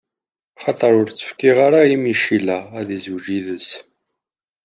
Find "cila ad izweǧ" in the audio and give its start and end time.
2.23-3.25